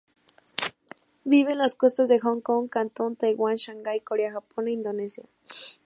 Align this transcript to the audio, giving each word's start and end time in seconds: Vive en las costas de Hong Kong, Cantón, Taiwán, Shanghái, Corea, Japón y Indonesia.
Vive 1.25 1.51
en 1.51 1.59
las 1.59 1.75
costas 1.75 2.09
de 2.09 2.17
Hong 2.19 2.41
Kong, 2.41 2.69
Cantón, 2.69 3.15
Taiwán, 3.15 3.57
Shanghái, 3.57 3.99
Corea, 3.99 4.31
Japón 4.31 4.67
y 4.67 4.73
Indonesia. 4.73 5.25